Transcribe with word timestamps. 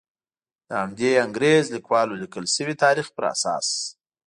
د 0.67 0.69
همدې 0.83 1.11
انګریز 1.25 1.65
لیکوالو 1.75 2.19
لیکل 2.23 2.45
شوي 2.55 2.75
تاریخ 2.83 3.07
په 3.15 3.21
اساس. 3.33 3.67